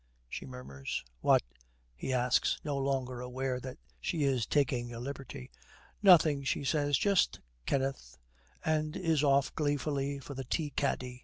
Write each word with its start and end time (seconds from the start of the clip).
she 0.27 0.47
murmurs. 0.47 1.05
'What?' 1.19 1.43
he 1.95 2.11
asks, 2.11 2.59
no 2.63 2.75
longer 2.75 3.21
aware 3.21 3.59
that 3.59 3.77
she 3.99 4.23
is 4.23 4.47
taking 4.47 4.91
a 4.91 4.99
liberty. 4.99 5.51
'Nothing,' 6.01 6.43
she 6.43 6.63
says, 6.63 6.97
'just 6.97 7.39
Kenneth,' 7.67 8.17
and 8.65 8.95
is 8.97 9.23
off 9.23 9.53
gleefully 9.53 10.17
for 10.17 10.33
the 10.33 10.43
tea 10.45 10.71
caddy. 10.71 11.19